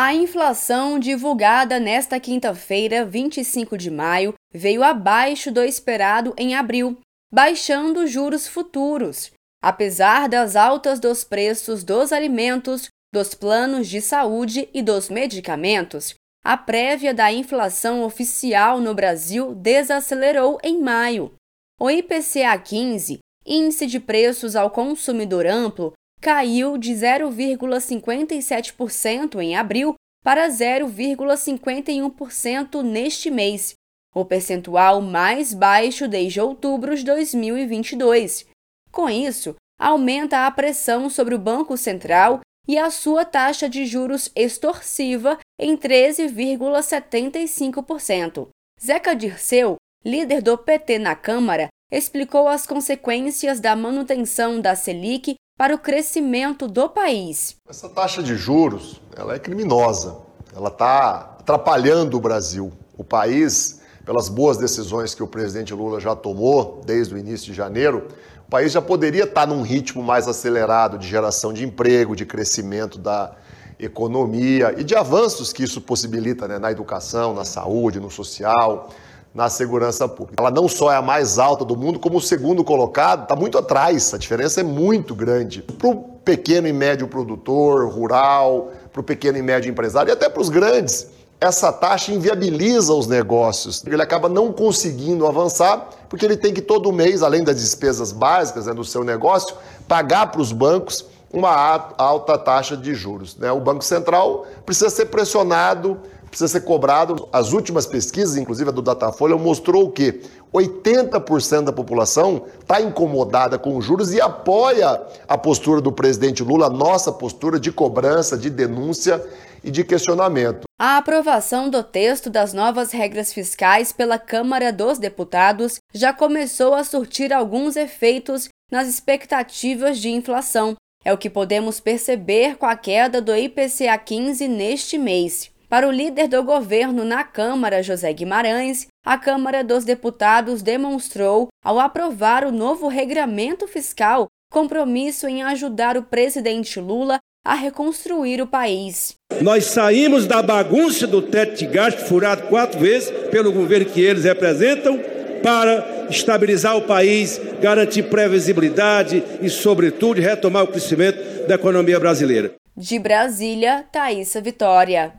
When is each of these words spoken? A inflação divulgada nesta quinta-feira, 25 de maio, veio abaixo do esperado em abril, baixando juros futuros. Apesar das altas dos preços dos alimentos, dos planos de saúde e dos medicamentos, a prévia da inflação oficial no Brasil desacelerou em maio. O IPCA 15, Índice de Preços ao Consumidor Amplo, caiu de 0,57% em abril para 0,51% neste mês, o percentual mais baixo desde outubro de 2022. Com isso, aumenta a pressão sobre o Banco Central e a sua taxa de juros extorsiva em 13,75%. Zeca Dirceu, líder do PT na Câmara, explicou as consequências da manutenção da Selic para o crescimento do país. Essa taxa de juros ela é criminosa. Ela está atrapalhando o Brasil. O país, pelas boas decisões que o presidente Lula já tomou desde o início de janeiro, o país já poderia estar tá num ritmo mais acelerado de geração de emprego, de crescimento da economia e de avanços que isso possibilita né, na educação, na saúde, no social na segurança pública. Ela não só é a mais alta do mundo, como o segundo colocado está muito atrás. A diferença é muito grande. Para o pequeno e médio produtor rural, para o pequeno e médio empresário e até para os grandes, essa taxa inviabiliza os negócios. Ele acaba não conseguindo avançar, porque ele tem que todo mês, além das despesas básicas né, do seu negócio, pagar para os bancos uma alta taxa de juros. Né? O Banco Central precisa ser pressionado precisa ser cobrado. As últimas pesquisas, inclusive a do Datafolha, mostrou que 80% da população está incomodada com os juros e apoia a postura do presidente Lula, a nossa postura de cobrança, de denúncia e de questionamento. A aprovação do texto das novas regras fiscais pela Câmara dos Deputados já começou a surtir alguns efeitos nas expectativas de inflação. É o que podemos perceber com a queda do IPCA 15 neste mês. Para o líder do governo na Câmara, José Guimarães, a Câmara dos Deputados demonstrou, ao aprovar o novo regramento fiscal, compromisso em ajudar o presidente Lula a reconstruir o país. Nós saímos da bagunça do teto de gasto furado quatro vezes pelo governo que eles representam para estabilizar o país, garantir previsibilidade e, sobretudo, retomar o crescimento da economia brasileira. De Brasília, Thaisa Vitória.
A 0.00 0.14
inflação 0.14 0.96
divulgada 0.96 1.80
nesta 1.80 2.20
quinta-feira, 2.20 3.04
25 3.04 3.76
de 3.76 3.90
maio, 3.90 4.32
veio 4.54 4.84
abaixo 4.84 5.50
do 5.50 5.60
esperado 5.60 6.32
em 6.38 6.54
abril, 6.54 7.00
baixando 7.34 8.06
juros 8.06 8.46
futuros. 8.46 9.32
Apesar 9.60 10.28
das 10.28 10.54
altas 10.54 11.00
dos 11.00 11.24
preços 11.24 11.82
dos 11.82 12.12
alimentos, 12.12 12.86
dos 13.12 13.34
planos 13.34 13.88
de 13.88 14.00
saúde 14.00 14.68
e 14.72 14.82
dos 14.82 15.08
medicamentos, 15.08 16.14
a 16.44 16.56
prévia 16.56 17.12
da 17.12 17.32
inflação 17.32 18.04
oficial 18.04 18.80
no 18.80 18.94
Brasil 18.94 19.52
desacelerou 19.52 20.60
em 20.62 20.80
maio. 20.80 21.34
O 21.80 21.90
IPCA 21.90 22.56
15, 22.56 23.18
Índice 23.44 23.84
de 23.88 23.98
Preços 23.98 24.54
ao 24.54 24.70
Consumidor 24.70 25.44
Amplo, 25.44 25.92
caiu 26.20 26.76
de 26.76 26.92
0,57% 26.92 29.40
em 29.40 29.56
abril 29.56 29.94
para 30.24 30.48
0,51% 30.48 32.82
neste 32.82 33.30
mês, 33.30 33.74
o 34.14 34.24
percentual 34.24 35.00
mais 35.00 35.54
baixo 35.54 36.08
desde 36.08 36.40
outubro 36.40 36.96
de 36.96 37.04
2022. 37.04 38.48
Com 38.90 39.08
isso, 39.08 39.54
aumenta 39.78 40.44
a 40.46 40.50
pressão 40.50 41.08
sobre 41.08 41.32
o 41.34 41.38
Banco 41.38 41.76
Central 41.76 42.40
e 42.66 42.76
a 42.76 42.90
sua 42.90 43.24
taxa 43.24 43.68
de 43.68 43.86
juros 43.86 44.32
extorsiva 44.34 45.38
em 45.58 45.76
13,75%. 45.76 48.48
Zeca 48.80 49.14
Dirceu, 49.14 49.76
líder 50.04 50.42
do 50.42 50.58
PT 50.58 50.98
na 50.98 51.16
Câmara, 51.16 51.68
explicou 51.90 52.46
as 52.46 52.66
consequências 52.66 53.60
da 53.60 53.74
manutenção 53.74 54.60
da 54.60 54.76
Selic 54.76 55.36
para 55.58 55.74
o 55.74 55.78
crescimento 55.78 56.68
do 56.68 56.88
país. 56.88 57.56
Essa 57.68 57.88
taxa 57.88 58.22
de 58.22 58.36
juros 58.36 59.02
ela 59.16 59.34
é 59.34 59.40
criminosa. 59.40 60.16
Ela 60.54 60.68
está 60.68 61.36
atrapalhando 61.40 62.16
o 62.16 62.20
Brasil. 62.20 62.72
O 62.96 63.02
país, 63.02 63.80
pelas 64.06 64.28
boas 64.28 64.56
decisões 64.56 65.16
que 65.16 65.22
o 65.22 65.26
presidente 65.26 65.74
Lula 65.74 65.98
já 65.98 66.14
tomou 66.14 66.80
desde 66.86 67.12
o 67.12 67.18
início 67.18 67.48
de 67.48 67.54
janeiro, 67.54 68.06
o 68.46 68.50
país 68.50 68.70
já 68.70 68.80
poderia 68.80 69.24
estar 69.24 69.40
tá 69.40 69.46
num 69.48 69.62
ritmo 69.62 70.00
mais 70.00 70.28
acelerado 70.28 70.96
de 70.96 71.08
geração 71.08 71.52
de 71.52 71.64
emprego, 71.64 72.14
de 72.14 72.24
crescimento 72.24 72.96
da 72.96 73.32
economia 73.80 74.74
e 74.78 74.84
de 74.84 74.94
avanços 74.94 75.52
que 75.52 75.64
isso 75.64 75.80
possibilita 75.80 76.46
né, 76.46 76.58
na 76.58 76.70
educação, 76.70 77.34
na 77.34 77.44
saúde, 77.44 77.98
no 77.98 78.10
social 78.10 78.90
na 79.34 79.48
segurança 79.48 80.08
pública. 80.08 80.42
Ela 80.42 80.50
não 80.50 80.68
só 80.68 80.92
é 80.92 80.96
a 80.96 81.02
mais 81.02 81.38
alta 81.38 81.64
do 81.64 81.76
mundo, 81.76 81.98
como 81.98 82.18
o 82.18 82.20
segundo 82.20 82.64
colocado 82.64 83.24
está 83.24 83.36
muito 83.36 83.58
atrás. 83.58 84.12
A 84.12 84.18
diferença 84.18 84.60
é 84.60 84.64
muito 84.64 85.14
grande. 85.14 85.62
Para 85.62 85.88
o 85.88 85.96
pequeno 85.96 86.66
e 86.66 86.72
médio 86.72 87.06
produtor 87.08 87.88
rural, 87.88 88.70
para 88.92 89.00
o 89.00 89.04
pequeno 89.04 89.38
e 89.38 89.42
médio 89.42 89.70
empresário 89.70 90.10
e 90.10 90.12
até 90.12 90.28
para 90.28 90.42
os 90.42 90.48
grandes, 90.48 91.08
essa 91.40 91.72
taxa 91.72 92.12
inviabiliza 92.12 92.92
os 92.92 93.06
negócios. 93.06 93.84
Ele 93.86 94.02
acaba 94.02 94.28
não 94.28 94.52
conseguindo 94.52 95.26
avançar, 95.26 95.88
porque 96.08 96.24
ele 96.24 96.36
tem 96.36 96.52
que 96.52 96.60
todo 96.60 96.92
mês, 96.92 97.22
além 97.22 97.44
das 97.44 97.56
despesas 97.56 98.10
básicas 98.10 98.66
né, 98.66 98.74
do 98.74 98.84
seu 98.84 99.04
negócio, 99.04 99.54
pagar 99.86 100.32
para 100.32 100.40
os 100.40 100.52
bancos 100.52 101.04
uma 101.32 101.50
alta 101.96 102.38
taxa 102.38 102.76
de 102.76 102.94
juros. 102.94 103.36
Né? 103.36 103.52
O 103.52 103.60
Banco 103.60 103.84
Central 103.84 104.46
precisa 104.64 104.90
ser 104.90 105.06
pressionado 105.06 105.98
precisa 106.28 106.48
ser 106.48 106.60
cobrado. 106.62 107.28
As 107.32 107.52
últimas 107.52 107.86
pesquisas, 107.86 108.36
inclusive 108.36 108.70
a 108.70 108.72
do 108.72 108.82
Datafolha, 108.82 109.36
mostrou 109.36 109.90
que 109.90 110.20
80% 110.52 111.64
da 111.64 111.72
população 111.72 112.44
está 112.60 112.80
incomodada 112.80 113.58
com 113.58 113.76
os 113.76 113.84
juros 113.84 114.12
e 114.12 114.20
apoia 114.20 115.02
a 115.26 115.36
postura 115.38 115.80
do 115.80 115.92
presidente 115.92 116.42
Lula, 116.42 116.66
a 116.66 116.70
nossa 116.70 117.12
postura 117.12 117.58
de 117.58 117.70
cobrança, 117.70 118.36
de 118.36 118.50
denúncia 118.50 119.24
e 119.62 119.70
de 119.70 119.84
questionamento. 119.84 120.64
A 120.78 120.96
aprovação 120.96 121.68
do 121.68 121.82
texto 121.82 122.30
das 122.30 122.52
novas 122.52 122.92
regras 122.92 123.32
fiscais 123.32 123.92
pela 123.92 124.18
Câmara 124.18 124.72
dos 124.72 124.98
Deputados 124.98 125.78
já 125.92 126.12
começou 126.12 126.74
a 126.74 126.84
surtir 126.84 127.32
alguns 127.32 127.76
efeitos 127.76 128.48
nas 128.70 128.88
expectativas 128.88 129.98
de 129.98 130.10
inflação. 130.10 130.76
É 131.04 131.12
o 131.12 131.18
que 131.18 131.30
podemos 131.30 131.80
perceber 131.80 132.56
com 132.56 132.66
a 132.66 132.76
queda 132.76 133.20
do 133.20 133.34
IPCA 133.34 133.96
15 133.96 134.46
neste 134.46 134.98
mês. 134.98 135.50
Para 135.68 135.86
o 135.86 135.90
líder 135.90 136.28
do 136.28 136.42
governo 136.42 137.04
na 137.04 137.22
Câmara, 137.22 137.82
José 137.82 138.10
Guimarães, 138.10 138.86
a 139.04 139.18
Câmara 139.18 139.62
dos 139.62 139.84
Deputados 139.84 140.62
demonstrou, 140.62 141.48
ao 141.62 141.78
aprovar 141.78 142.46
o 142.46 142.50
novo 142.50 142.88
regramento 142.88 143.68
fiscal, 143.68 144.28
compromisso 144.50 145.28
em 145.28 145.42
ajudar 145.42 145.98
o 145.98 146.02
presidente 146.02 146.80
Lula 146.80 147.18
a 147.44 147.52
reconstruir 147.52 148.40
o 148.40 148.46
país. 148.46 149.12
Nós 149.42 149.66
saímos 149.66 150.26
da 150.26 150.42
bagunça 150.42 151.06
do 151.06 151.20
teto 151.20 151.58
de 151.58 151.66
gasto 151.66 151.98
furado 151.98 152.44
quatro 152.44 152.80
vezes 152.80 153.10
pelo 153.30 153.52
governo 153.52 153.90
que 153.90 154.00
eles 154.00 154.24
representam 154.24 154.98
para 155.42 156.06
estabilizar 156.08 156.78
o 156.78 156.86
país, 156.86 157.38
garantir 157.60 158.04
previsibilidade 158.04 159.22
e, 159.42 159.50
sobretudo, 159.50 160.18
retomar 160.18 160.64
o 160.64 160.68
crescimento 160.68 161.46
da 161.46 161.56
economia 161.56 162.00
brasileira. 162.00 162.54
De 162.74 162.98
Brasília, 162.98 163.84
Thaisa 163.90 164.40
Vitória. 164.40 165.12